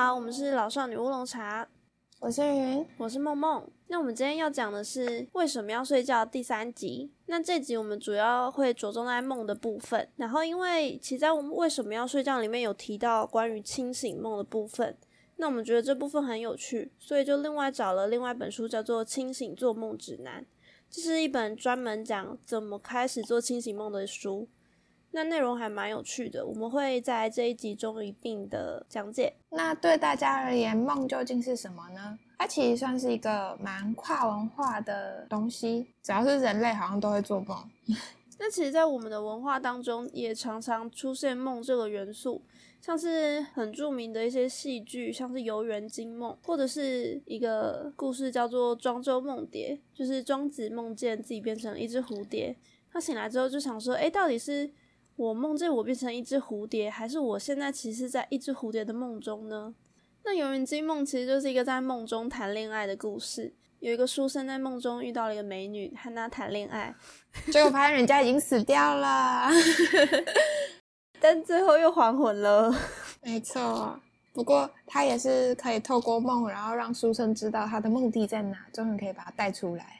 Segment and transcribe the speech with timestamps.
[0.00, 1.68] 好，我们是老少女乌龙茶，
[2.20, 3.68] 我是云，我是梦梦。
[3.88, 7.10] 那我们今天要讲的是为什么要睡觉第三集。
[7.26, 14.96] 那这集我们主要会着重在梦的部分，然后因为其实在我们为什么要睡觉里面有提到关于清醒梦的部分，
[15.34, 20.42] 那我们觉得这部分很有趣，所以就另外找了另外一本书叫做《清醒做梦指南》，
[20.88, 24.46] 这是一本专门讲怎么开始做清醒梦的书。
[25.10, 29.32] 那内容还蛮有趣的，我们会在这一集中一并的讲解。
[29.50, 32.18] 那对大家而言，梦究竟是什么呢？
[32.38, 37.56] 它其实算是一个蛮跨文化的东西，只要是人类，好像都会做梦。
[38.38, 42.42] 那其实，在我们的文化当中，也常常出现梦这个元素，
[42.80, 52.54] 像是很著名的一些戏剧，像是《游园惊梦》，或者是一个故事叫做《庄周梦蝶》，就是庄子梦见自己变成了一只蝴蝶，
[52.92, 54.70] 他醒来之后就想说：“哎，到底是？”
[55.18, 59.74] 我梦见我变成一只蝴蝶，还是我现在其实在一只蝴蝶的梦中呢？
[60.24, 63.52] 那《游园惊梦》其实就是一个在梦中谈恋爱的故事。
[63.80, 66.94] 有一个书生在梦中遇到了一个美女，和她谈恋爱，
[67.50, 69.48] 结果发现人家已经死掉了，
[71.20, 72.72] 但最后又还魂了。
[73.20, 73.98] 没错，
[74.32, 79.97] 不过他也是可以透过梦，然后让书生知道他的目的在哪，终于可以把他带出来。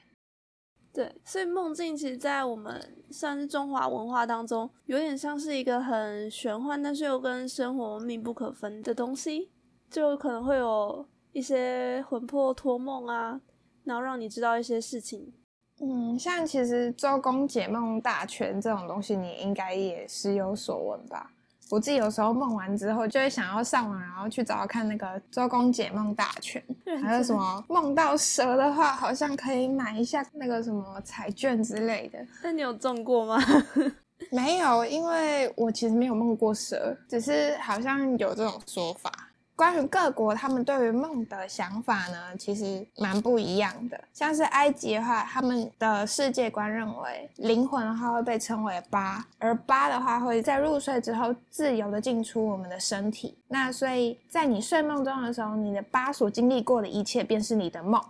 [0.98, 9.48] 对，所以梦境其实，在我们算是中华文化当中，有点像是一个很玄幻，但是又跟生活密不可分的东西，
[9.88, 13.40] 就可能会有一些魂魄托梦啊，
[13.84, 15.32] 然后让你知道一些事情。
[15.80, 21.30] 嗯，像其实周公解梦大全这种东西，你应该也时有所闻吧？
[21.70, 26.62] 我自己有时候梦完之后，就会想要上网，然后去找看那个《周公解梦大全》，
[27.02, 32.18] 还有什么梦到蛇的话，好像可以买一下那个什么彩券之类的。
[32.42, 33.42] 那你有中过吗？
[34.32, 39.27] 没有，因为我其实没有梦过蛇，只是好像有这种说法。
[39.58, 44.00] 关于各国他们对于梦的想法呢，其实蛮不一样的。
[44.12, 53.36] 像是埃及的话，他们的世界观认为灵魂的话会被称为八，而八的话会在入睡之后自由的进出我们的身体。
[53.48, 58.00] 那所以在你睡梦中的时候，你的八所经历过的一切便是你的梦。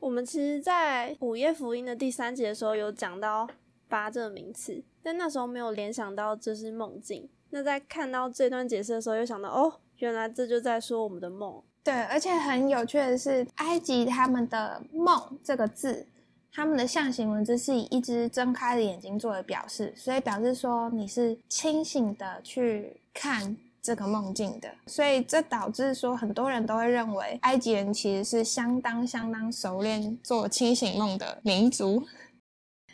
[0.00, 3.46] 我们其实，在午夜福音的第三节的时候有讲到
[3.90, 7.28] 八这个名词，但那时候没有联想到这是梦境。
[7.50, 9.74] 那在看到这段解释的时候，又想到哦。
[9.98, 11.62] 原来这就在说我们的梦。
[11.82, 16.06] 对，而且很有趣的是，埃及他们的“梦”这个字，
[16.50, 24.70] 他们的象形文字是以一只睁开的眼睛作为表示，所以表示说你是清醒的去看这个梦境的。
[24.86, 32.02] 所以这导致说很多人都会认为，埃及人其实是相当相当熟练做清醒梦的民族。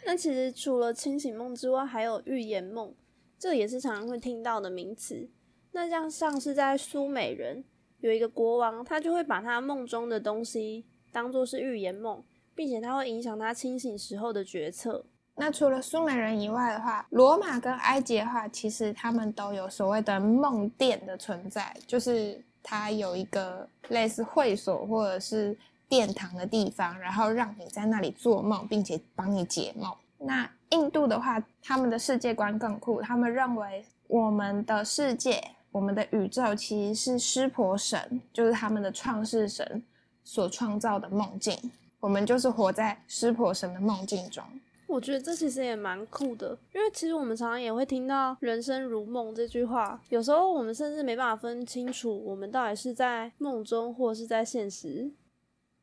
[0.04, 2.92] 那其实除了清醒梦之外，还有预言梦，
[3.38, 5.28] 这也是常常会听到的名词。
[5.72, 7.62] 那像像是在苏美人
[8.00, 12.22] 有一个国王，他就会把他梦中的东西当做是预言梦，
[12.54, 15.04] 并且他会影响他清醒时候的决策。
[15.36, 25.56] 那除了苏美人以外的话，罗马跟埃及的话，其实他们都有所谓的梦殿的存在，就是它有一个类似会所或者是
[25.88, 29.90] 殿堂的地方，然后让你在那里做梦，并且帮你解梦。
[30.18, 35.40] 那印度的话，他们的世界观更酷，他们认为我们的世界。
[35.72, 39.82] 我们的宇宙其实是湿婆神，就是他们的创世神
[40.24, 41.56] 所创造的梦境。
[42.00, 44.42] 我们就是活在湿婆神的梦境中。
[44.86, 50.02] 我觉得这其实也蛮酷的，因为其实我们常常也会听到“人生如梦”这句话。
[50.08, 55.12] 有时候我们甚至没办法分清楚，我们到底是在梦中，或者是在现实，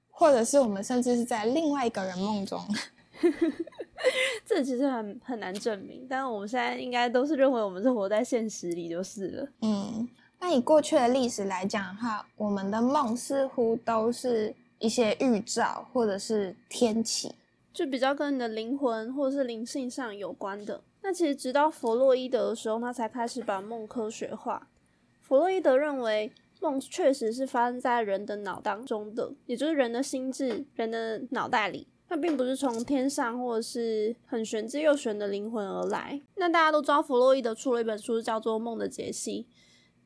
[0.09, 2.61] 或者是我们甚至是在另外一个人梦中。
[4.45, 9.49] 这其实很很难证明，但是我们现在应该都是认为我们是活在现实里就是了。
[9.61, 10.07] 嗯，
[10.39, 17.33] 那以过去的历史来讲的话，我们的梦似乎都是一些预兆或者是天启，
[17.73, 20.81] 就比较跟你的灵魂或者是灵性上有关的。
[21.01, 24.67] 那其实直到弗洛伊德的时候，他才开始把梦科学化。
[25.21, 31.87] 弗洛伊德认为梦确实是发生在人的脑当中的，也就是人的心智、人的脑袋里。
[32.09, 36.21] 它并不是从天上或者是很玄之又玄的灵魂而来。
[36.35, 39.47] 那大家都知道，弗洛伊德出了一本书，叫做《梦的解析》。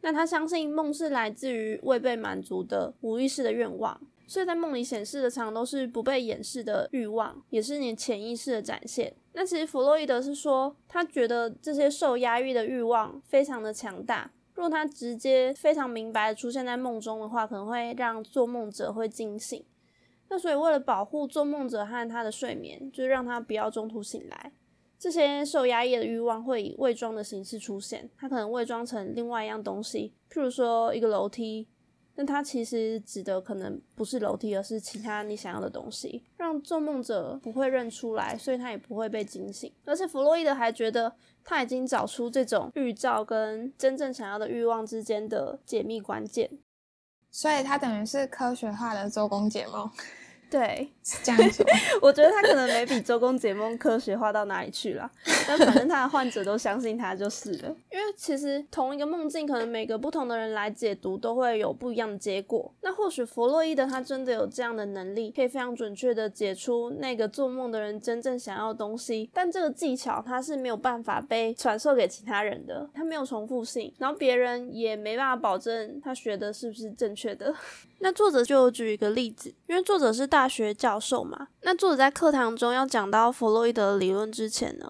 [0.01, 9.13] 那他相信梦是来自于未被满足的无意识的愿望，所以在梦里显示的常都是不被掩饰的欲望，也是你潜意识的展现。
[9.33, 19.63] 那其实弗洛伊德是说，他觉得这些受压抑的欲望非常的强大，如果他直接非常明白的出现在梦中的话，可能会让做梦者会惊醒。
[20.31, 24.53] 那所以，为了保护做梦者和他的睡眠，就让他不要中途醒来，
[24.97, 28.09] 这些受压抑的欲望会以伪装的形式出现。
[28.17, 31.67] 他可能伪装成另外一样东西，譬如说一个楼梯，
[32.15, 39.69] 那他其实指的可能不是楼梯，而是其他你想要的东西，让做梦者不会认出来，所以他也不会被惊醒。
[39.83, 41.13] 而且弗洛伊德还觉得
[41.43, 46.49] 他已经找出这种预兆跟真正想要的欲望之间的解密关键，
[47.29, 49.91] 所以他等于是科学化的周公解梦。
[50.51, 51.65] 对，是这样子。
[52.01, 55.09] 我觉得他可能没比周公解梦科学化到哪里去了，
[55.47, 57.69] 但反正他的患者都相信他就是了。
[57.89, 62.69] 因为其实同一个梦境，可能每个不同的人来解读都会有不一样的结果。
[62.81, 69.29] 那或许弗洛伊德他真的有这样的能力，可以非常准确的解出那个做梦的人真正想要的东西。
[69.33, 77.55] 但这个技巧他是没有办法被传授给其他人的，他没有重复性，然后别人也没办法保证他学的是不是正确的。
[78.03, 84.89] 那作者就举一个例子，因为作者是大学教授嘛，那作者在课堂中要讲到弗洛伊德理论之前呢，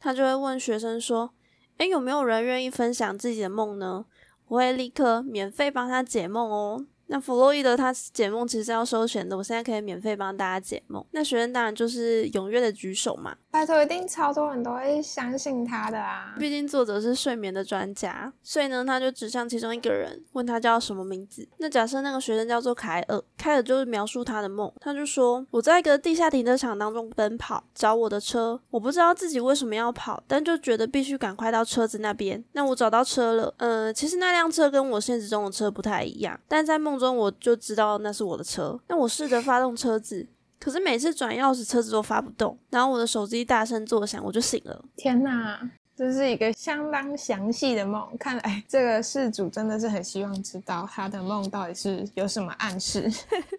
[0.00, 1.30] 他就会问学生说
[1.78, 4.04] ：“诶，有没有人愿意分享自己的梦呢？
[4.48, 11.04] 我会立刻免费帮他解梦哦。”那弗洛伊德他解梦其实要收钱的，我现在可以免费帮大家解梦。
[11.12, 16.34] 那学生当然就是踊跃的举手嘛，拜托，一定超多人都会相信他的啊！
[16.38, 21.48] 毕竟作者是睡眠的专家，所以呢，他就指向其中一个人，问他叫什么名字。
[21.56, 32.44] 那假设那个学生叫做凯尔，凯尔就是描述他的梦，他就说：“我在一个地下停车场当中奔跑，找我的车，我不知道自己为什么要跑，但就觉得必须赶快到车子那边。
[32.52, 36.97] 那我找到车了，嗯，其实那辆车跟我现实中的车不太一样，但在梦。
[36.98, 40.26] 中我就知道那是我的车，那我试着发动车子，
[40.58, 44.84] 可是每次转钥匙车子都发不动，然后我的手机大声作响，我就醒了。
[44.96, 45.60] 天哪，
[45.96, 53.10] 这是一个相当详细的梦，看来这个事主真的是很希望知道他的梦到底是有什么暗示。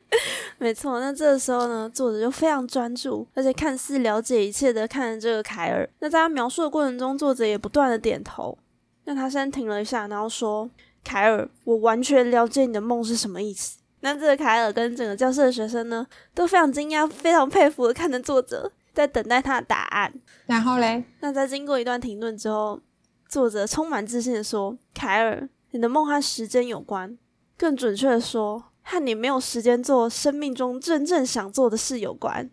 [0.57, 5.89] 没错，那这个时候呢，作者就非常专注，而且看似了解一切的看着这个凯尔。
[5.99, 8.57] 那在他描述的过程中，作者也不断的点头。
[9.05, 10.69] 那他先停了一下，然后说。
[11.03, 13.77] 凯尔，我完全了解你的梦是什么意思。
[14.01, 20.13] 那这个凯尔跟整个教室的学生呢，都非常惊讶、非常佩服的看着作者，在等待他的答案。
[20.45, 22.79] 然后嘞，那在经过一段停顿之后，
[23.27, 27.17] 作者充满自信的说：“凯尔，你的梦和时间有关，
[27.57, 32.49] 更准确的说，和你没有时间做生命中真正想做的事有关。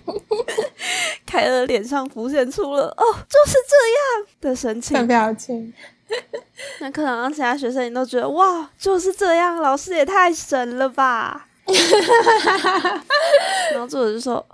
[1.26, 5.06] 凯尔脸上浮现出了“哦，就是这样的”神情。
[5.08, 5.74] 表情。
[6.80, 11.46] 那课堂上其他学生也都觉得哇，就是这样，老师也太神了吧！
[13.72, 14.44] 然后作者就说：“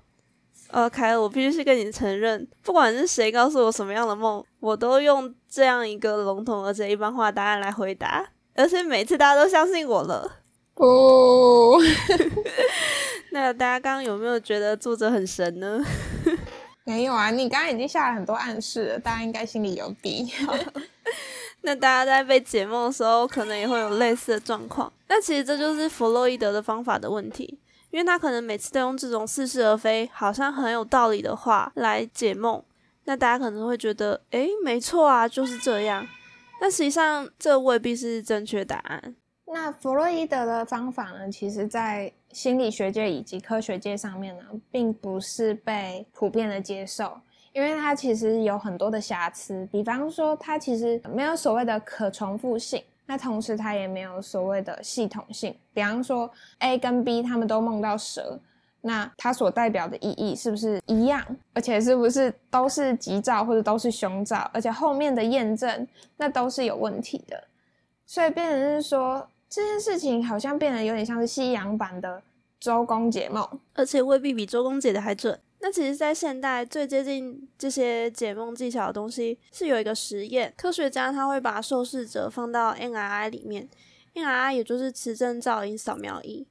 [0.70, 10.38] 呃，凯尔，我必须是跟你承认，不管是谁告诉我什么样的梦，我都用这样一个笼统而且一般化答案来回答，而且每次大家都相信我了。”
[10.76, 11.78] 哦，
[13.30, 15.78] 那大家刚刚有没有觉得作者很神呢？
[16.84, 20.32] 没有啊，你刚刚已经下了很多暗示了，大家应该心里有底。
[21.62, 24.92] 那大家在被解梦的时候，可能也会有类似的状况。
[25.08, 27.58] 那其实这就是弗洛伊德的方法的问题，
[27.90, 32.62] 因为他可能每次都用这种似是而非、好像很有道理的话来解梦。
[33.04, 36.06] 那大家可能会觉得，诶，没错啊，就是这样。
[36.60, 39.16] 但实际上，这未必是正确答案。
[39.46, 41.30] 那弗洛伊德的方法呢？
[41.30, 47.20] 其实，在心理学界以及科学界上面呢，并不是被普遍的接受。
[47.52, 55.54] 因为它其实有很多的瑕疵，比方说它其实没有所谓的可重复性，那同时它也没有所谓的系统性。
[55.74, 56.30] 比方说
[56.60, 58.40] A 跟 B 他们都梦到蛇，
[58.80, 61.22] 那它所代表的意义是不是一样？
[61.52, 64.50] 而且是不是都是吉兆或者都是凶兆？
[64.54, 67.44] 而且后面的验证那都是有问题的，
[68.06, 72.22] 所以变成是说这件事情好像变得有点像是西洋版的
[72.58, 75.38] 周公解梦，而且未必比周公解的还准。
[75.64, 83.68] 那其实，在现代最接近这些解梦技巧的东西，是有一个实验，科学家他会把受试者放到 NRI 里面
[84.14, 86.44] ，NRI 也就是磁振造影扫描仪。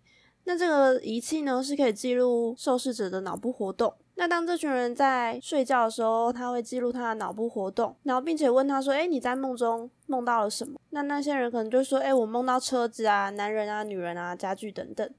[0.45, 3.93] 那这个仪器呢，是可以记录受试者的脑部活动。
[4.15, 15.09] 那当这群人在睡觉的时候，他会记录他的脑部活动，然后并且问他说：“诶，你在梦中梦到了什么？”那那些人可能就说：“诶，我梦到车子啊、男人啊、女人啊、家具等等。”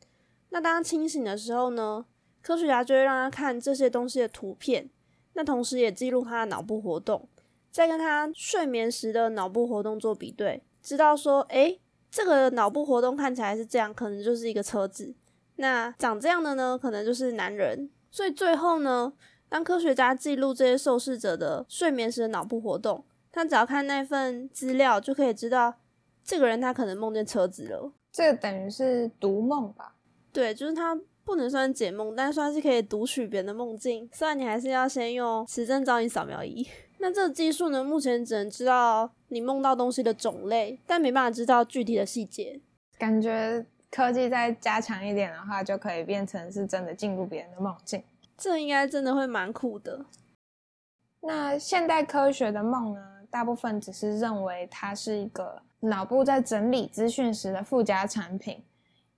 [0.49, 2.07] 那当清醒的时候呢？
[2.43, 4.91] 科学家就会让他看这些东西的图片，
[5.35, 7.29] 那同时也记录他的脑部活动，
[7.71, 11.81] 再跟他睡眠时的脑部活动做比对，知道说，诶，
[12.11, 15.15] 这个脑部活动看起来是这样，可能就是一个车子；
[15.57, 17.89] 那长这样的呢，可能就是男人。
[18.11, 19.13] 所以最后呢，
[19.49, 25.77] 当科学家记录这些受试者的睡眠时的脑部活动，他只要看那份资料，就可以知道
[26.25, 27.93] 这个人他可能梦见车子了。
[28.11, 29.95] 这等于是读梦吧？
[30.33, 30.99] 对，就是他。
[31.25, 34.09] 不能算解梦，但算是可以读取别人的梦境。
[34.13, 36.67] 虽然你还是要先用磁振造影扫描仪。
[36.99, 42.61] 那这个技术呢，目前只能知道你梦到东西的种类，但没办法知道具体的细节。
[42.99, 48.03] 感觉科技再加强一点的话，就可以变成是真的进入别人的梦境。
[48.39, 50.07] 这应该真的会蛮酷的。
[51.21, 53.01] 那现代科学的梦呢？
[53.31, 58.63] 大部分只是认为它是一个脑部在整理资讯时的附加产品，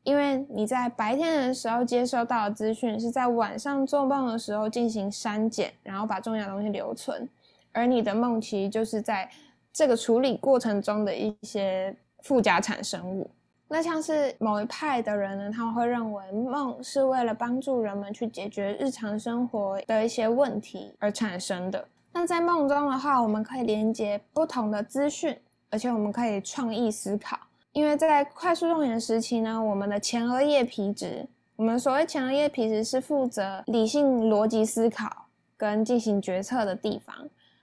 [0.04, 7.28] 因为你在白天的时候接收到的资讯，是在晚上做梦的时候进行删减，然后把重要的东西留存，
[7.72, 9.28] 而你的梦其实就是在
[9.72, 13.28] 这个处理过程中的一些附加产生物。
[13.66, 21.88] 那像是某一派的人呢，他们会认为梦是为了帮助人们去解决日常生活的一些问题而产生的。
[22.12, 25.36] 那在梦中的话，我们可以连接不同的资讯，
[25.70, 27.38] 而且我们可以创意思考。
[27.74, 31.26] 因为在快速动眼时期呢，我们的前额叶皮质，
[31.56, 35.26] 我们所谓前额叶皮质是负责理性逻辑思考
[35.56, 37.12] 跟进行决策的地方。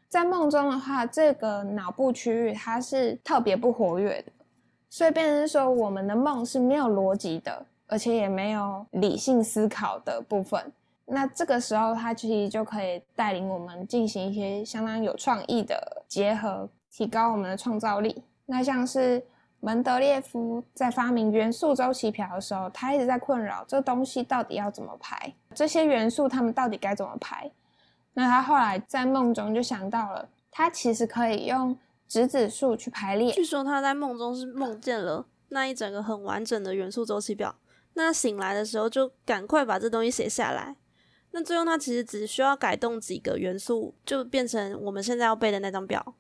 [0.10, 4.32] 在梦中的话，这个脑部区域它是特别不活跃的，
[4.90, 10.62] 所以变成说我们的梦是没有逻辑的，而且也没有理性思考的部分。
[11.06, 18.22] 那这个时候，它其实就可以带领我们进行一些相当有创意的结合，提高我们的创造力。
[18.46, 19.24] 那像是
[19.62, 27.50] 门德列夫在发明元素周期表的时候，他一直在困扰这东西到底要怎么排，这些元素它们到底该怎么排。
[28.14, 31.78] 那他后来在梦中就想到了，他其实可以用
[32.08, 33.32] 质子数去排列。
[33.32, 37.56] 据说他在梦中是梦见了那一整个很完整的元素周期表，
[37.94, 40.76] 那醒来的时候就赶快把这东西写下来。
[41.34, 46.16] 那最后，他其实只需要改动几个元素，就变成我们现在要背的那张表。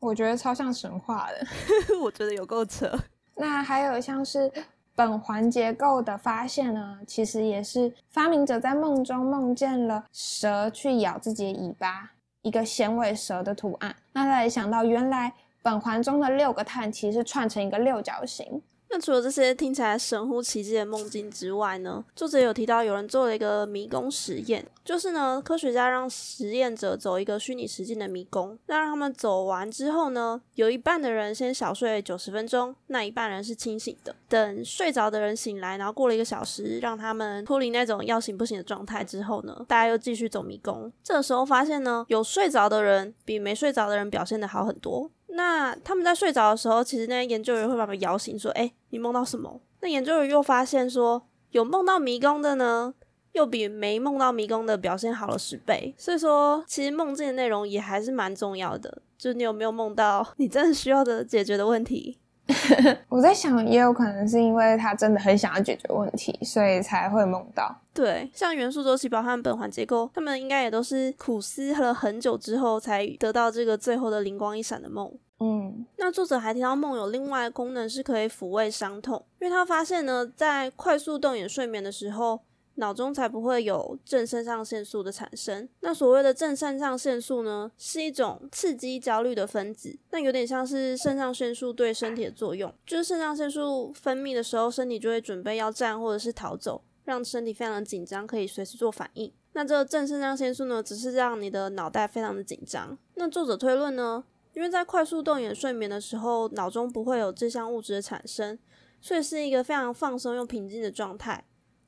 [0.00, 1.46] 我觉得超像神话的，
[2.02, 2.90] 我觉得有够扯。
[3.34, 4.50] 那还有像是
[4.96, 12.10] 苯环结构的发现呢，其实也是发明者在梦中梦见了蛇去咬自己的尾巴，
[12.42, 13.94] 一个衔尾蛇的图案。
[14.12, 18.60] 那他也想到，原来苯环中的六个碳其实是串成一个六角形。
[18.90, 40.90] 那除了这些听起来神乎其技的梦境之外呢，作者有提到有人做了一个迷宫实验，就是呢，科学家让实验者走一个虚拟实境的迷宫，那让他们走完之后呢，有一半的人先小睡九十分钟，那一半人是清醒的，等睡着的人醒来，然后过了一个小时，让他们脱离那种要醒不醒的状态之后呢，大家又继续走迷宫。
[41.04, 45.10] 这个时候发现呢，有睡着的人比没睡着的人表现的好很多。
[45.38, 52.92] 那他们在睡着的时候，其实那些研究员会把他们摇醒，说：“哎，你梦到什么？”那研究员又发现说，有梦到迷宫的呢，
[53.32, 55.94] 又比没梦到迷宫的表现好了十倍。
[55.96, 62.18] 所以说，其实梦境的内容也还是蛮重要的，就是你有没有梦到你真的需要的解决的问题。
[63.08, 67.72] 我在想，也有可能是因为他真的很想要解决问题，所以才会梦到。
[67.94, 75.12] 对，像元素周期表和苯环结构，他们应该也都是苦思了很久之后，才得到这个最后的灵光一闪的梦。
[75.40, 82.40] 嗯，那作者还提到梦有另外的功能是可以抚慰伤痛，因为他发现呢，在快速动眼睡眠的时候。
[82.80, 85.68] 脑中才不会有正肾上腺素的产生。
[85.80, 89.98] 那所谓的正肾上腺素呢，是一种刺激焦虑的分子。
[90.12, 99.32] 那有点像是肾上腺素对身体的作用，就是肾上腺素分泌的时候，身体就会准备要战或者是逃走，让身体非常的紧张，可以随时做反应。
[99.54, 102.96] 那这个正肾上腺素呢，只是让你的脑袋非常的紧张。
[103.14, 104.22] 那作者推论呢，
[104.58, 108.58] 因为在快速动眼睡眠的时候，脑中不会有这项物质的产生，
[109.00, 111.44] 所以是一个非常放松又平静的状态。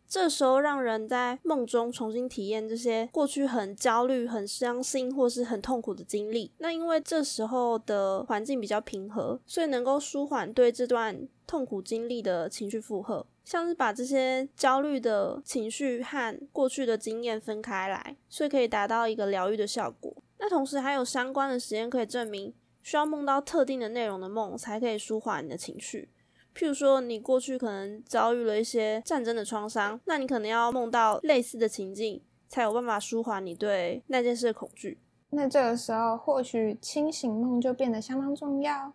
[0.07, 6.53] 这时候让人在梦中重新体验这些过去很焦虑、很伤心或是很痛苦的经历。
[6.59, 20.15] 那因为这时候的环境比较平和，所以能够舒缓对这段痛苦经历的情绪负荷，像是把这些焦虑的情绪和过去的经验分开来，所以可以达到一个疗愈的效果。
[20.43, 26.09] 那同时还有相关的实验可以证明，需要梦到特定的内容的梦才可以舒缓你的情绪。
[26.55, 34.99] 譬如说，你过去可能遭遇了一些战争的创伤，那你可能要梦到类似的情境，才有办法舒缓你对那件事的恐惧。
[35.31, 38.93] 那这个时候，或许清醒梦就变得相当重要。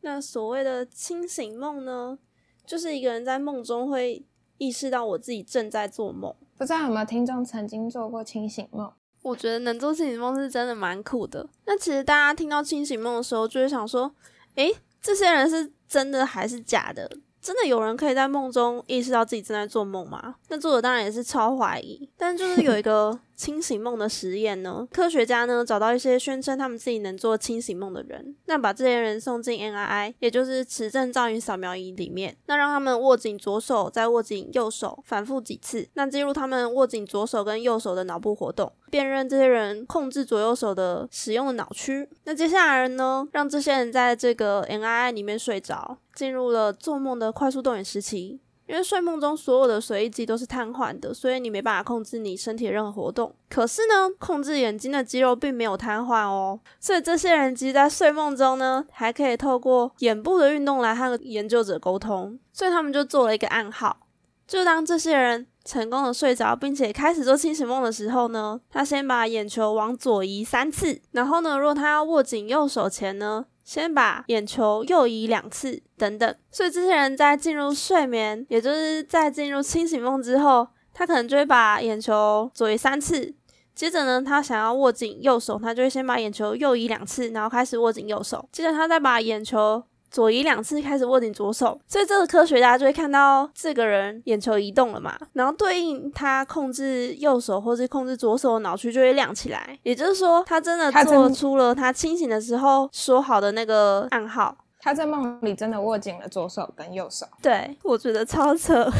[0.00, 2.18] 那所谓的清醒梦呢，
[2.64, 4.24] 就是一个人在梦中会
[4.56, 6.34] 意识到我自己正在做梦。
[6.56, 8.90] 不知道有没有听众曾经做过清醒梦？
[9.22, 11.48] 我觉得能做清醒梦是真的蛮酷的。
[11.64, 14.12] 那其实大家听到清醒梦的时候，就会想说，
[14.56, 15.72] 诶，这些人是。
[15.92, 17.06] 真的还是假的？
[17.38, 20.36] 真的有人可以在梦中意识到自己正在做梦吗？
[20.48, 22.08] 那作者当然也是超怀疑。
[22.16, 24.86] 但就是有一个清醒梦的实验呢？
[24.92, 42.08] 科学家呢找到一些宣称他们自己能做清醒梦的人，那把这些人送进 NII，也就是磁振造影扫描仪里面，那让他们握紧左手，再握紧右手，反复几次，那记录他们握紧左手跟右手的脑部活动，辨认这些人控制左右手的使用的脑区。
[42.22, 48.38] 那接下来呢，让这些人在这个 NII 里面睡着，进入了做梦的快速动眼时期。
[48.66, 53.34] 因为睡梦中所有的随意肌都是瘫痪的，所以你没办法控制你身体的任何活动。
[53.50, 56.58] 可是呢，控制眼睛的肌肉并没有瘫痪哦。
[56.80, 62.38] 所以这些人其实，在睡梦中呢，还可以透过眼部的运动来和研究者沟通。
[62.52, 64.06] 所以他们就做了一个暗号，
[64.46, 73.46] 就当这些人成功的睡着，并且开始做清醒梦的时候呢，他先把眼球往左移三次，然后呢，若他要握紧右手前呢。
[73.64, 76.34] 先把眼球右移两次，等等。
[76.50, 83.34] 所以这些人在进入睡眠，也就是在进入清醒梦之后，他可能就会把眼球左移三次。
[83.74, 88.48] 接着呢，他想要握紧右手，他就会先把眼球右移两次，然后开始握紧右手。
[88.52, 89.82] 接着他再把眼球。
[90.12, 104.54] 左移两次，开始握紧左手，所以这个科学家就会看到这个人眼球移动了嘛，然后对应他控制右手或是控制左手的脑区就会亮起来，也就是说，他真的做出了他清醒的时候说好的那个暗号。
[104.78, 107.24] 他在梦里真的握紧了左手跟右手。
[107.40, 108.90] 对，我觉得超扯。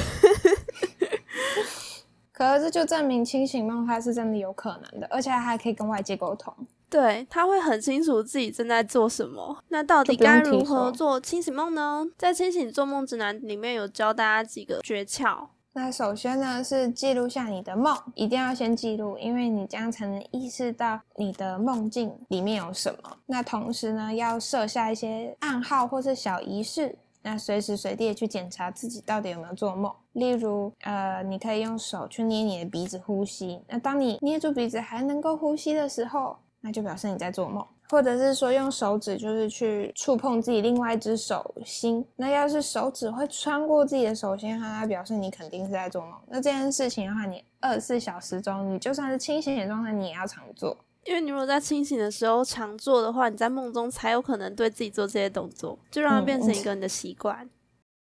[2.33, 6.55] 可是这就证明清醒梦它是真的有可能的，而且还可以跟外界沟通。
[6.93, 9.57] 对他会很清楚自己正在做什么。
[9.69, 12.07] 那到底该如何做清醒梦呢？
[12.19, 15.47] 在《清醒做梦指南》里面有教大家几个诀窍。
[15.73, 23.17] 那首先呢是记录下你的梦，一定要先记录，因为你这样才能意识到你的梦境里面有什么。
[23.25, 29.91] 那同时呢要设下一些暗号或是小仪式，那随时随地去检查自己到底有没有做梦。
[30.13, 33.63] 例如，呃，你可以用手去捏你的鼻子呼吸。
[33.67, 42.07] 那当你捏住鼻子还能够呼吸的时候，那就表示你在做梦，或者是说用手指就是去触碰自己另外一只手心。
[42.15, 46.15] 那要是手指会穿过自己的手心，它表示你肯定是在做梦。
[46.29, 50.77] 那这件事情的话，你二十四小时中，你就算是清醒的状态，你也要常做。
[51.05, 57.51] 因为你如果在清醒的时候常做的话，你在梦中才有可能对自己做这些动作，就让它变成一个你的习惯。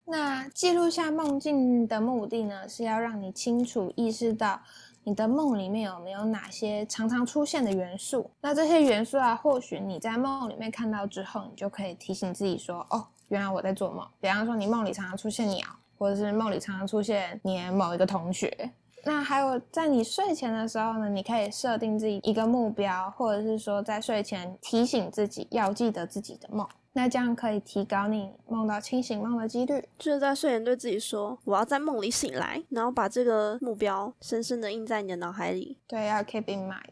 [0.04, 4.60] 那记录下梦境的目的呢，是要让你清楚意识到。
[5.04, 8.30] 你的梦里面有没有哪些常常出现的元素？
[8.40, 15.66] 那这些元素啊，或许你在梦里面看到之后，你就可以提醒自己说：“哦，原来我在做梦。”比方说，你梦里常常出现鸟，
[15.98, 18.70] 或者是梦里常常出现你某一个同学。
[19.04, 26.64] 那还有，在你睡前的时候呢，你可以设定自己一个目标，或者是说在睡前提醒自己要记得自己的梦。
[26.94, 29.82] 那这样可以提高你梦到清醒梦的几率。
[29.98, 35.78] 就是在睡前对自己说：“我要在梦里醒来。”然后把这个目标深深的印在你的脑海里。
[35.86, 36.82] 对，要 keep in mind。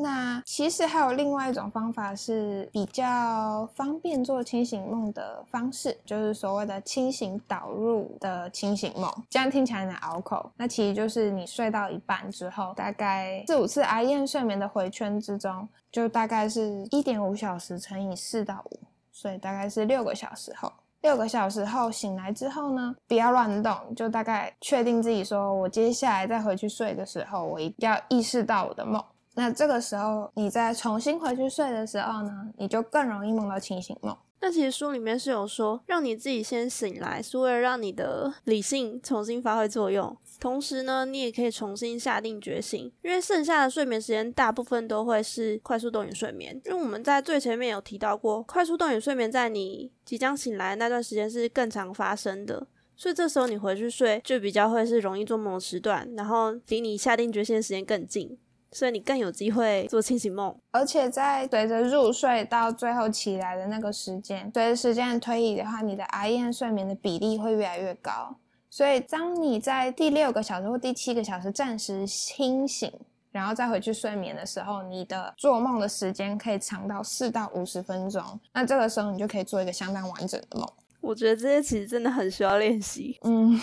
[0.00, 9.12] 那其实还有另外一种方法是比较方便做清醒梦的方式，就是所谓的清醒导入的清醒梦。
[9.28, 10.52] 这样听起来很拗口。
[10.56, 18.78] 那其实就是你睡到一半之后，大概四五次 REM 睡眠的回圈之中，就大概是一点五小时乘以四到五。
[19.20, 29.04] 所以大概是六个小时后，六个小时后醒来之后呢，不要乱动，就大概确定自己说，我接下来再回去睡的时候，我一定要意识到我的梦。
[29.34, 34.16] 那这个时候，你再重新回去睡的时候呢，你就更容易梦到清醒梦。
[34.40, 40.16] 那其实书里面是有说，让你自己先醒来，是为了让你的理性重新发挥作用。
[40.38, 46.60] 同时呢，你也可以重新下定决心，因为剩下的睡眠时间大部分都会是快速动眼睡眠。
[46.66, 58.38] 因为我们在最前面有提到过，快速动眼睡眠在你即将醒来那段时间是更常发生的，所以这时候你回去睡就比较会是容易做梦的时段，然后离你下定决心的时间更近。
[58.70, 68.36] 所以你更有机会做清醒梦，而且在随着入睡到最后起来的那个时间，随着时间的推移的话，你的 REM 睡眠的比例会越来越高。
[68.70, 72.92] 所以当你在第六个小时或第七个小时暂时清醒，
[73.32, 78.22] 然后再回去睡眠的时候，你的做梦的时间可以长到四到五十分钟。
[78.52, 80.68] 那这个时候你就可以做一个相当完整的梦。
[81.00, 83.18] 我觉得这些其实真的很需要练习。
[83.22, 83.58] 嗯，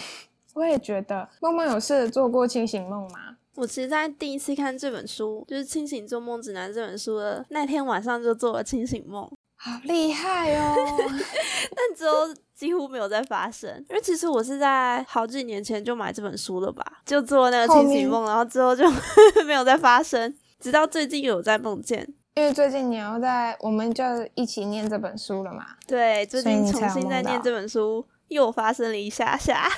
[0.55, 1.29] 我也觉得。
[1.39, 3.37] 梦梦有试着做过清醒梦吗？
[3.55, 9.23] 我其实，在第一次看这本书，就是《清醒做梦指南》这本书的那天晚上，就做了清醒梦，
[9.55, 10.75] 好厉害哦！
[11.75, 18.83] 但之后几乎没有再发生，因为其实我是在好几年前就买这本书了吧，就做那个清醒梦，然后之后就
[19.47, 22.07] 没有再发生，直到最近有在梦见。
[22.35, 25.65] 因为最近你要在，我们就一起念这本书了嘛？
[25.87, 28.05] 对，最近重新在念这本书。
[28.29, 29.69] 又发生了一下下，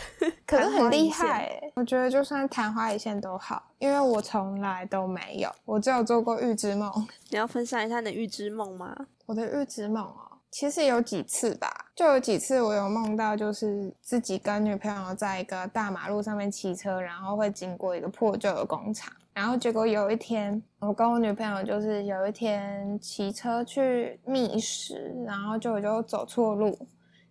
[0.46, 6.92] 可是很厉害我觉得就算昙花一现都好，因为我从来都没有，我只有做过预知梦。
[7.30, 8.96] 你要分享一下你的预知梦吗？
[9.26, 26.78] 我的预知梦哦，其实有几次吧，就有几次我有梦到，就是自己跟女朋友在一个大马路上面骑车，然后会经过一个破旧的工厂，然后结果有一天，我跟我女朋友就是有一天骑车去觅食，然后就我就走错路，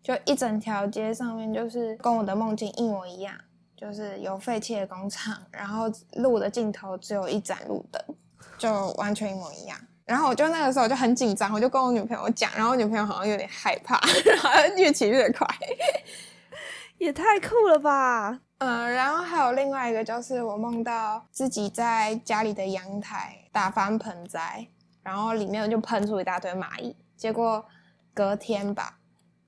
[0.06, 3.34] 就一整条街上面就是跟我的梦境一模一样，
[3.76, 8.00] 就是有废弃的工厂，然后路的尽头只有一盏路灯，
[8.56, 9.76] 就完全一模一样。
[10.04, 15.44] 然后我就那个时候就很紧张，我就跟我女朋友讲，然后我女朋友好像有点害怕， 然后越骑越快。
[16.98, 18.38] 也太酷了吧！
[18.58, 24.68] 嗯，然后还有另外一个就是我梦到自己在家里的阳台打翻盆栽，
[25.02, 26.94] 然后里面就喷出一大堆蚂蚁。
[27.16, 27.66] 结果
[28.14, 28.95] 隔天吧，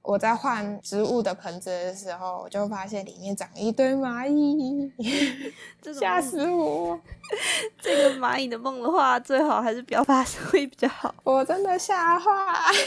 [0.09, 4.91] 我在换植物的盆子的时候，我就发现里面长了一堆蚂蚁，
[5.93, 6.99] 吓死我！
[7.79, 11.15] 这个蚂蚁的梦的话，最好还是不要发生会比较好。
[11.25, 12.33] 我真的吓坏，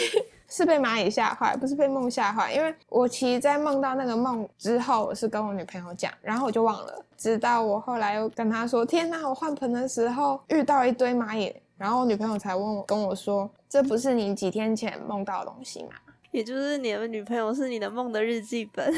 [0.49, 2.51] 是被蚂蚁吓坏，不是被梦吓坏。
[2.51, 15.91] 因为我其实，在梦到那个梦之后，我是跟我女朋友讲，然后我就忘了，直到我后来又跟她说：“天哪，我换盆的时候遇到一堆蚂蚁。”然后我女朋友才问我，跟我说：“这不是你几天前梦到的东西吗
[16.31, 18.93] 也就是你的女朋友是你的梦的日记本，？”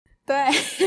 [0.26, 0.36] 对，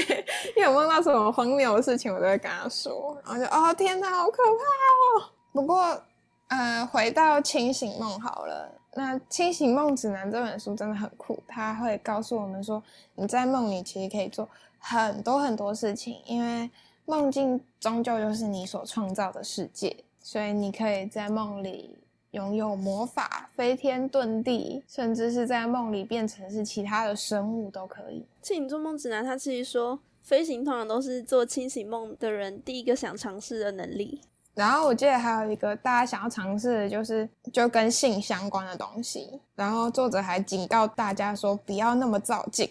[0.55, 5.29] 因为我梦到什么荒谬的事情，我都会跟她说，然后就哦天哪，好可怕哦。
[5.51, 6.01] 不过，
[6.47, 8.71] 呃，回到清醒梦好了。
[8.95, 12.81] 那《清醒梦指南》这本书真的很酷，它会告诉我们说，
[13.15, 16.69] 你在梦里其实可以做很多很多事情，因为
[17.05, 21.97] 梦境终究就是你所创造的世界，所以你可以在梦里
[22.33, 28.25] 拥有魔法、飞天遁地，甚至是在梦里变成是其他的生物都可以。
[28.41, 34.19] 清醒做梦指南，它其实说飞行通常都是做清醒梦的人第一个想尝试的能力。
[34.55, 39.39] 然后我记得还有一个大家想要尝试的，就是就跟性相关的东西。
[39.55, 42.67] 然后作者还警告大家说，不要那么照镜，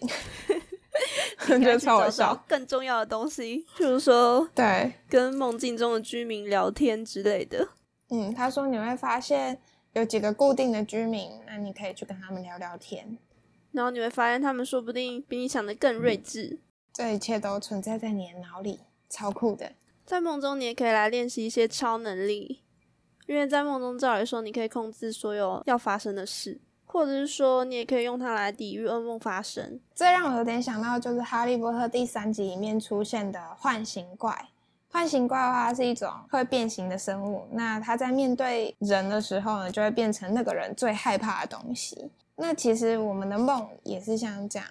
[1.48, 2.40] 我觉得超笑。
[2.48, 7.68] 更重要的东西，譬如说对，跟梦境中的居民聊天之类的。
[8.14, 9.58] 嗯，他说你会发现
[9.94, 13.16] 有几个固定的居民，那你可以去跟他们聊聊天。
[13.70, 16.58] 然后你会发现，他们说不定比你想的更睿智。
[16.92, 19.72] 这一切都存在在你的脑里，超酷的。
[20.04, 22.60] 在梦中，你也可以来练习一些超能力，
[23.26, 29.80] 因为在梦中，照理说你可以控制所有要发生的事，或者是说你也可以用它来抵御噩梦发生。
[29.94, 34.50] 这让我有点想到，就是《哈利波特》第三集里面出现的幻形怪。
[34.92, 37.48] 幻形怪的话，是一种会变形的生物。
[37.50, 42.10] 那它在面对人的时候呢，就会变成那个人最害怕的东西。
[42.36, 44.68] 那其实我们的梦也是像这样。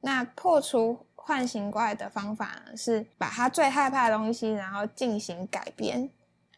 [0.00, 6.08] 那破除幻形怪的方法呢，是把他最害怕的东西，然后进行改编，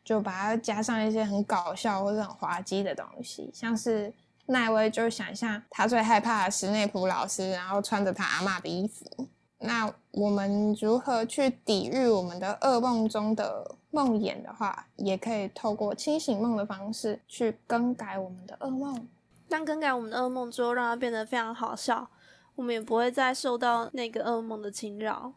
[0.04, 4.12] 就把它加上一些很搞笑或者很滑稽的东西，像是
[4.44, 9.26] 奈威就想象他最害怕的史内普老师，然后穿着他阿嬷的衣服。
[9.62, 19.06] 那我们如何去抵御我们的噩梦中的梦魇的话，也可以透过清醒梦的方式去更改我们的噩梦。
[19.48, 22.08] 当更改我们的噩梦之后，让它变得非常好笑，
[22.54, 25.34] 我们也不会再受到那个噩梦的侵扰。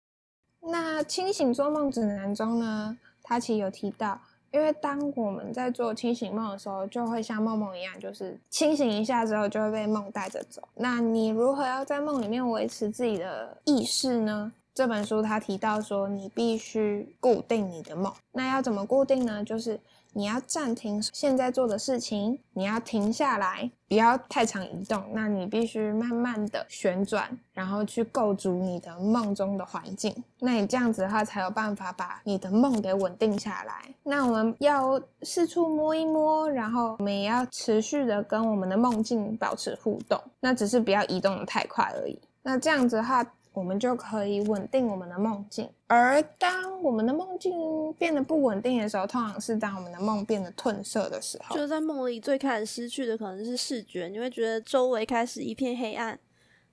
[0.61, 4.21] 那清醒做梦指南中呢，它其实有提到，
[4.53, 10.61] 因为当我们在做清醒梦的时候，就会像梦梦一样，就是清醒一下之后就会被梦带着走。
[10.75, 14.53] 那你如何要在梦里面维持自己的意识呢？
[14.75, 18.13] 这本书它提到说，你必须固定你的梦。
[18.31, 19.43] 那要怎么固定呢？
[19.43, 19.79] 就是
[20.13, 25.03] 你要暂停现在做的事情，你要停下来，不要太常移动。
[25.11, 30.15] 那你必须慢慢的旋转，然后去构筑你的梦中的环境。
[30.39, 33.93] 那你这样子的话，才有办法把你的梦给稳定下来。
[34.03, 40.21] 那我们要四处摸一摸，然后我们也要持续的跟我们的梦境保持互动。
[40.39, 42.19] 那只是不要移动的太快而已。
[42.41, 45.69] 那这样子的话，我们就可以稳定我们的梦境。
[45.87, 47.53] 而当我们的梦境
[47.93, 51.61] 变得不稳定的时候，通常是当我们的梦变得褪色的时候就。
[51.61, 56.19] 是在梦里最开始失去的可能是视觉，你会觉得周围开始一片黑暗，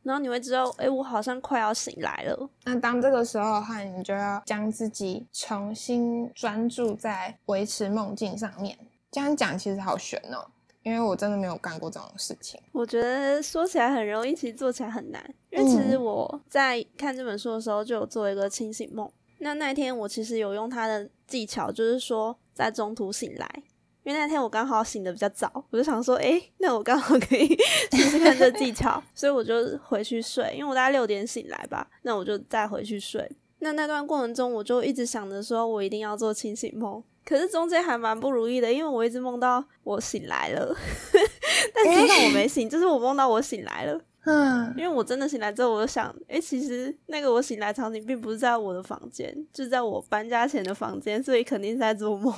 [0.02, 2.48] 然后你会知道，哎、我好像快要醒来了。
[2.64, 8.78] 那当这个时候的话，你就要将自己重新专注在维持梦境上面。
[9.10, 10.46] 这样讲其实好悬哦，
[10.82, 12.60] 因为我真的没有干过这种事情。
[12.72, 15.22] 我觉得说起来很容易，其实做起来很难。
[15.50, 19.10] 因为其实嗯我在看这本书的时候，就有做一个清醒梦。
[19.38, 23.48] 那那一天我其实有用他的技巧，就是说在中途醒来，
[24.04, 27.46] 因为那天我刚好醒的比较早，我就想说，哎，那我刚好可以
[27.92, 30.52] 试试看这技巧，所以我就回去睡。
[30.54, 33.30] 因为我大概六点醒来吧，那我就再回去睡。
[33.60, 40.74] 那那段过程中，我就一直想着说我一定要做清醒梦，可是中间还蛮不如意的，因为我一直梦到我醒来了，
[41.72, 44.00] 但实际上我没醒，就是我梦到我醒来了。
[44.26, 52.34] 嗯，因为我真的醒来之后，我就想，哎，其实那个我醒来场景并不是在我的房间，就在我搬家前的房间，所以肯定是在做梦。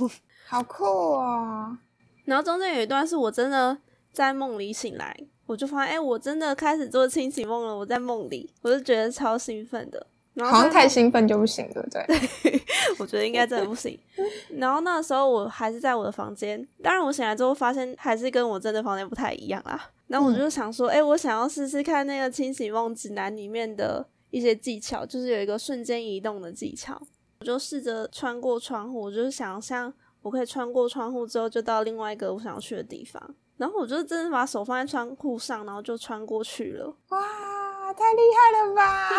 [0.46, 1.78] 好酷啊！
[2.26, 3.78] 然后中间有一段是我真的
[4.12, 7.74] 在梦里醒来，我就发现，哎，我真的开始做清醒梦了。
[7.74, 10.06] 我在梦里，我就觉得超兴奋的。
[10.40, 12.04] 好像太兴奋就不行，对不对？
[12.42, 12.62] 对，
[12.98, 13.98] 我觉得应该真的不行。
[14.56, 19.90] 然后那时候我还是在我的房间，当然我醒来之后发现还是跟我真的房间不太一样啦。
[20.06, 27.00] 然后我就想说，哎，我想要试试看那个清醒梦指南里面的一些技巧，就是有一个瞬间移动的技巧。
[27.40, 29.92] 我就试着穿过窗户，我就是想象
[30.22, 33.34] 我可以穿过窗户之后就到另外一个我想要去的地方。
[33.58, 36.96] 然后我就真的把手放在窗户上，然后就穿过去了。
[37.08, 37.18] 哇！
[37.92, 39.10] 太厉害了吧！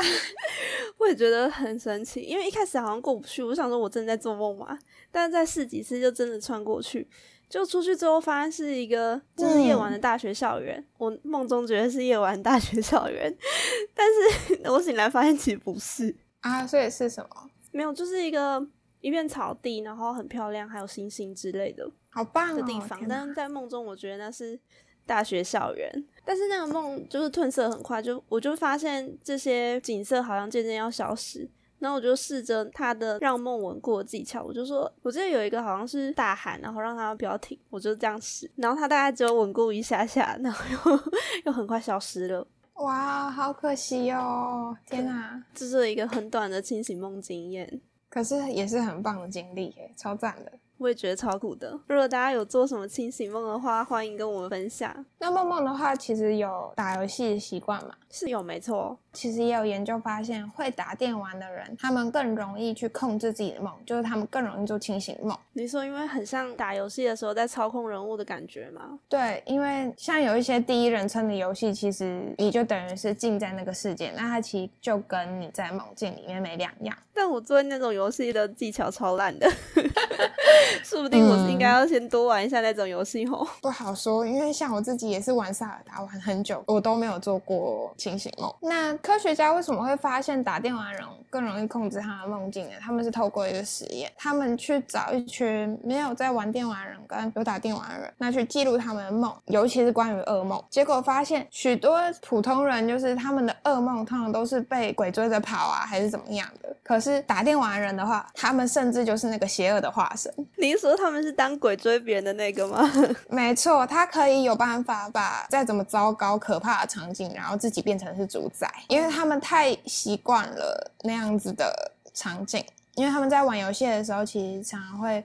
[0.97, 4.77] 我也觉得很神奇，因为一开始好像过不去，我想说我真的在做梦嘛。
[5.11, 7.07] 但是再试几次就真的穿过去，
[7.49, 10.83] 就出去之后发现是一个就是夜晚的大学校园。
[10.97, 13.35] 我梦中觉得是夜晚大学校园，
[13.93, 16.65] 但是我醒来发现其实不是啊。
[16.65, 17.49] 所以是什么？
[17.71, 18.65] 没有，就是一个
[19.01, 22.99] 一片草地，然后很漂亮，还有星星之类的，好棒的地方。
[23.07, 24.59] 但是在梦中，我觉得那是。
[25.05, 40.99] 大学校园，但是那个梦就是褪色很快，就我就发现这些景色好像渐渐要消失，然后我就试着他的让梦稳固的技巧，我就说，我记得有一个好像是大喊，然后让他不要停，我就这样试，然后他大概只有稳固一下下，然后又
[41.45, 42.47] 又很快消失了。
[42.75, 44.75] 哇，好可惜哦！
[44.87, 50.51] 天哪，这是一个很短的清醒梦经验，可是也是很棒的经历耶，超赞的。
[50.77, 51.79] 我也觉得超酷的。
[51.87, 55.05] 如果大家有做什么清醒梦的话，欢迎跟我们分享。
[55.19, 57.95] 那梦梦的话，其实有打游戏的习惯嘛？
[58.11, 58.97] 是有，没错。
[59.13, 65.37] 其实也有研究发现，会打电玩的人，他们更容易去控制自己的梦，就是他们更容易做清醒梦。
[65.53, 68.99] 你说，因为很像打游戏的时候在操控人物的感觉吗？
[69.07, 76.97] 对，因为像有一些第一人称的游戏，其实你就等于是进在那个世界，那它其实就跟你在梦境里面没两样。
[77.13, 79.47] 但我做那种游戏的技巧超烂的，
[80.83, 83.47] 说不定我是应该要先多玩一下那种游戏哦。
[83.61, 88.53] 不好说，因为像我自己也是玩萨尔达玩很久，我都没有做过清醒梦。
[88.61, 92.73] 那科学家为什么会发现打电玩人更容易控制他的梦境呢？
[92.81, 100.61] 他们是透过一个实验，他们去找一群没有在玩电玩人跟有打电玩的人，那去记录他们的梦，尤其是关于噩梦。
[100.69, 106.75] 结果发现许多普通人就是他们的噩梦通常都是被鬼追着跑啊，还是怎么样的。
[106.83, 110.33] 可是打电玩人的话，他们甚至就是那个邪恶的化身。
[110.57, 112.89] 你说他们是当鬼追别人的那个吗？
[113.29, 118.71] 没错，他可以有办法把再怎么糟糕可怕的场景，然后自己变成是主宰。
[118.87, 122.63] 因为他们太习惯了那样子的场景，
[122.95, 125.23] 因为他们在玩游戏的时候，其实常常会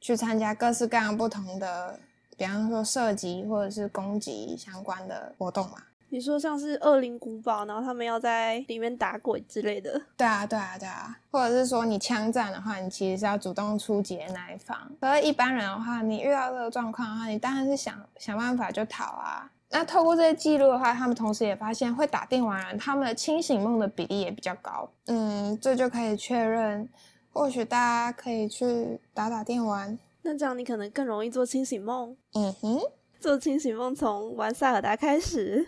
[0.00, 1.98] 去参加各式各样不同的，
[2.36, 5.78] 比方说射击或者是攻击相关的活动嘛。
[6.08, 10.00] 你说像是恶灵古堡，然后他们要在里面打鬼之类的。
[10.16, 11.16] 对啊，对啊，对啊。
[11.30, 14.78] 或者是说你枪战的话，你其实是要主动出击的那一方。
[15.00, 19.50] 可是一般人的话，你遇到这个状况的话，你当然是想想办法就逃啊。
[19.68, 24.88] 那透过这些记录的话，他们同时也发现会打电玩人，他们的清醒梦的比例也比较高。
[25.06, 26.88] 嗯，这就可以确认，
[27.32, 29.98] 或许大家可以去打打电玩。
[30.22, 32.16] 那这样你可能更容易做清醒梦。
[32.34, 32.80] 嗯哼，
[33.18, 35.66] 做清醒梦从玩塞尔达开始，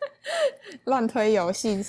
[0.84, 1.84] 乱推游戏。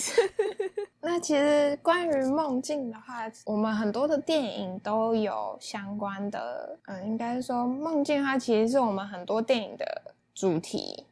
[1.04, 6.78] 那其实关于梦境的话，我们很多的电影都有相关的。
[6.86, 11.06] 嗯，应该说梦境它其实是我们很多电影的主题。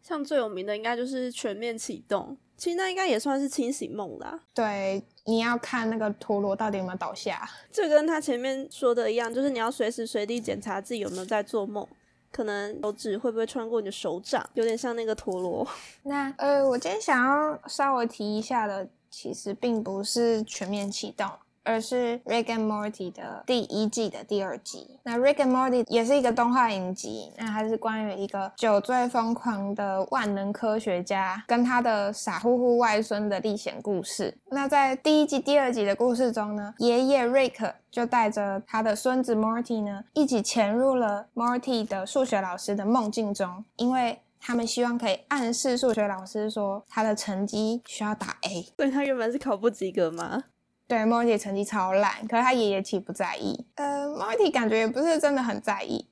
[0.00, 4.40] 像最有名的应该就是全面启动，其实那应该也算是清醒梦啦。
[4.54, 11.86] 对，你要看那个陀螺到底有没有倒下，这跟他前面说的一样，就是你要随时随地检查自己有没有在做梦，
[12.32, 15.66] 可能手指会不会穿过你的手掌，有点像那个陀螺。
[16.04, 21.28] 那呃，我今天想要稍微提一下的，其实并不是全面启动。
[21.70, 24.98] 而是《Rick and Morty》的第一季的第二集。
[25.04, 34.36] 那《Rick and Morty》也是一个动画影集，那它是关于一个酒醉疯狂的万能科学家跟他的傻乎乎外孙的历险故事。
[34.46, 48.66] 那在第一季、第二集的故事中呢，爷爷 Rick 就带着他的孙子 Morty 呢，一起潜入了 Morty 的数学老师的梦境中，因为他们希望可以暗示数学老师说他的成绩需要打 A。
[48.76, 50.42] 对他原本是考不及格吗？
[50.90, 53.64] 对，Morty 成绩超烂，可是他爷爷其实不在意。
[53.76, 56.04] 呃，Morty 感觉也不是真的很在意，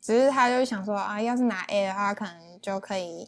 [0.00, 3.26] 只是他就想说啊，要是拿 A 的话，可能就可以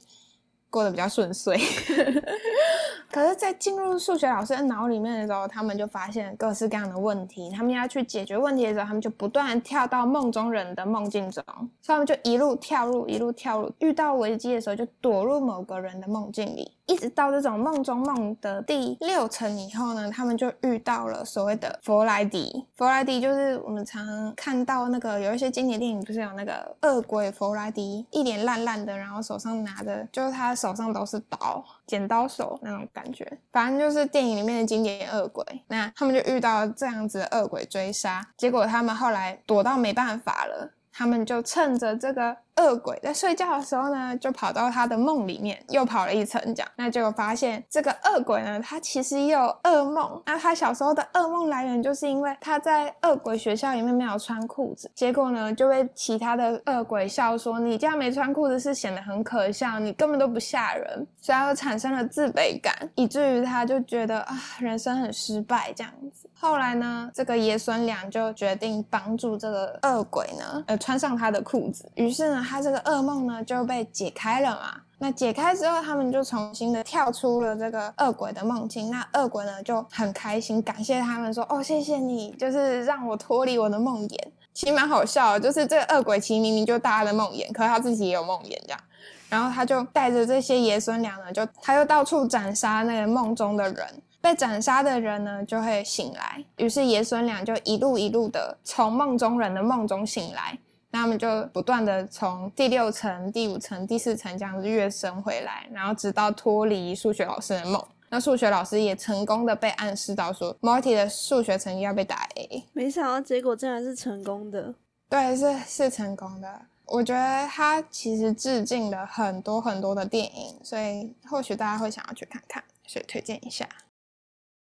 [0.70, 1.59] 过得比较顺遂。
[3.11, 7.50] 可是，在进入数学老师的脑里面的时候，他们就发现各式各样的问题。
[7.50, 11.44] 他们要去解决问题的时候，他们就不断跳到梦中人的梦境中，
[11.80, 13.72] 所以他们就一路跳入，一路跳入。
[13.80, 16.72] 遇到危机的时候，就躲入某个人的梦境里。
[16.87, 22.66] 一直到这种梦中梦的第六层以后呢，他们就遇到了所谓的弗莱迪。
[22.77, 33.27] 弗莱迪就是我们常常看到那个有一些经典电影，不是有那个恶鬼弗莱迪，一脸烂烂的，然后手上拿着，就是他手上都是刀，剪刀手那种感觉。
[33.51, 35.44] 反正就是电影里面的经典恶鬼。
[35.68, 42.37] 那他们就遇到这样子的恶鬼追杀，结果他们后来躲到没办法了，他们就趁着这个。
[42.57, 50.23] 恶鬼在睡觉的时候呢，就跑到他的梦里面，又跑了一层，这样，那就发现这个恶鬼呢，他其实也有噩梦。
[50.27, 66.29] 那他小时候的噩梦来源，就是因为他在恶鬼学校里面没有穿裤子，结果呢，就被其他的恶鬼笑说：“你这样没穿裤子是显得很可笑，你根本都不吓人。”所以他就产生了自卑感，以至于他就觉得啊，人生很失败这样子。
[66.38, 71.90] 后来呢，这个爷孙俩就决定帮助这个恶鬼呢，呃，穿上他的裤子。
[71.97, 72.43] 于是呢。
[72.44, 74.80] 他这个噩梦呢就被解开了嘛？
[74.98, 78.90] 那解开之后，他们就重新的跳出了这个恶鬼的梦境。
[78.90, 84.16] 那恶鬼呢就很开心，感谢他们说：“哦，谢谢你，就是让我脱离我的梦魇。”
[84.54, 88.80] 其实蛮好笑，就是这个恶鬼其实明明就大家的梦魇，可是他自己也有梦魇这样。
[89.28, 93.87] 然后他就带着这些爷孙俩呢，就他又到处斩杀那个梦中的人。
[94.20, 100.57] 被斩杀的人呢就会醒来，于是爷孙俩就一路一路的从梦中人的梦中醒来。
[100.94, 107.85] 那他们就不断的从第六层、第五层、第四层这样子跃升回来，然后直到脱离数学老师的梦。
[108.11, 112.62] 那数学老师也成功的被暗示到说，Marty 的数学成绩要被打 A。
[112.72, 114.72] 没想到结果竟然是成功的。
[115.09, 116.62] 对，是是成功的。
[116.87, 123.68] 我觉得他其实致敬了很多很多的电影，所以或许大家会想要去看看，所以推荐一下。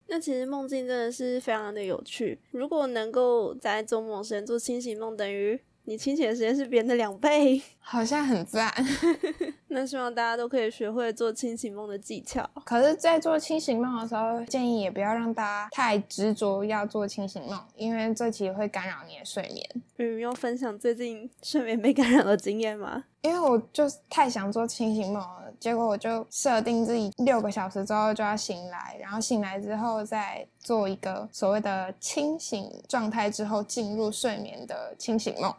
[0.07, 2.41] 那其实梦境真的是非常的有趣。
[2.51, 5.61] 如果能够在做梦时间做清醒梦，等于。
[5.89, 8.69] 你清醒的时间是别人的两倍，好像很赞。
[9.69, 12.45] 那希望大家都可以学会做清醒梦的技巧。
[12.65, 19.65] 可是，在做清醒梦的时候，建议也不要让大家太执着要做清醒梦，因为这其实会干扰你的睡眠。
[19.95, 23.05] 嗯，要分享最近睡眠被干扰的经验吗？
[23.21, 35.55] 因为我就太想做清醒梦了，结果我就设定自己六个小时之后就要醒来，然后醒来之后再做一个所谓的清醒状态之后进入睡眠的清醒梦。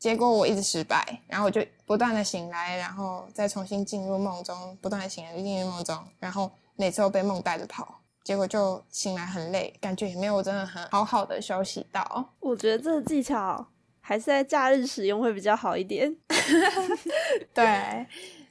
[0.00, 12.24] 结果我一直失败，然后我就不断的醒来，然后再重新进入梦中，不断的醒来进入梦中，然后每次都被梦带着跑，结果就醒来很累，感觉也没有真的很好好的休息到。
[12.40, 13.66] 我觉得这个技巧
[14.00, 16.16] 还是在假日使用会比较好一点。
[17.52, 18.06] 对，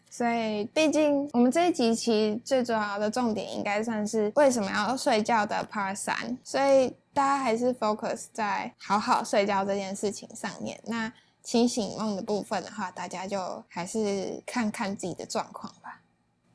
[0.08, 10.80] 所以毕竟我们这一集其实最主要的重点应该算是为什么要睡觉的 Part 三，所以大家还是 focus 在好好睡觉这件事情上面。
[10.86, 11.12] 那
[11.44, 16.02] 清醒梦的部分的话，大家就还是看看自己的状况吧。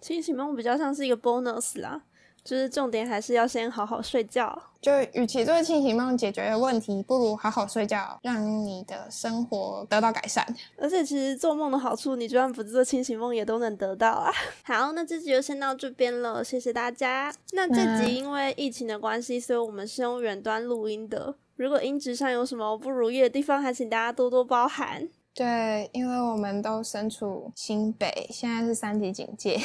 [0.01, 2.03] 清醒梦比较像是一个 bonus 啦，
[2.45, 4.63] 就是重点还是要先好好睡觉。
[4.83, 10.47] 就与其做清醒梦解决问题，不如好好睡觉，让你的生活得到改善。
[10.77, 14.31] 而且其实做梦的好处，你就算不做清醒梦也都能得到啊。
[14.63, 17.35] 好，那这集就先到这边了，谢谢大家。
[17.53, 21.37] 那这集因为疫情的关系，所以我们是用远端录音的。
[21.57, 25.09] 如果音质上有什么不如意的地方，还请大家多多包涵。
[25.33, 29.61] 对，因为我们都身处新北，现在是三级警戒，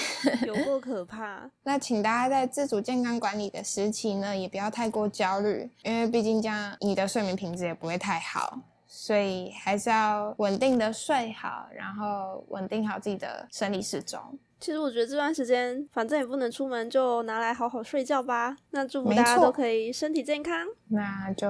[0.47, 1.47] 有够可怕。
[1.63, 14.19] 那请大家在自主健康管理的时期呢，也不要太过焦虑，因为毕竟这样你的睡眠品质也不会太好，所以还是要稳定的睡好，然后稳定好自己的生理时钟。
[14.59, 18.55] 其实我觉得这段时间反正也不能出门，就拿来好好睡觉吧。
[18.71, 20.67] 那祝福大家都可以身体健康。
[20.89, 21.47] 那就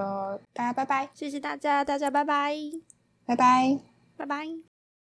[0.53, 2.55] 大家拜拜，谢谢大家，大家拜拜，
[3.25, 3.79] 拜拜，
[4.15, 4.68] 拜拜。